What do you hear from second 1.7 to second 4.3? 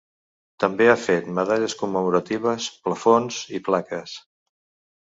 commemoratives, plafons i plaques.